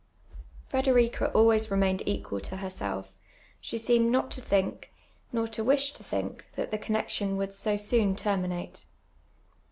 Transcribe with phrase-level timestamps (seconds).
[0.73, 3.19] Fnderica always remained equal to herself;
[3.59, 4.91] she ficoinecl not to think,
[5.31, 8.85] nor to wish to think, that the connexion, would so soon tenninate.